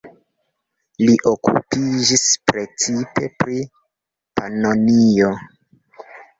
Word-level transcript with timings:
Li 1.09 1.13
okupiĝis 1.31 2.25
precipe 2.53 3.29
pri 3.45 3.61
Panonio. 4.43 5.33